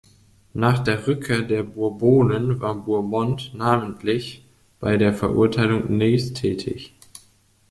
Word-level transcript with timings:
Nach 0.55 0.79
der 0.79 1.05
Rückkehr 1.05 1.43
der 1.43 1.61
Bourbonen 1.61 2.59
war 2.59 2.73
Bourmont 2.73 3.51
namentlich 3.53 4.43
bei 4.79 4.97
der 4.97 5.13
Verurteilung 5.13 5.95
Neys 5.95 6.33
tätig. 6.33 6.95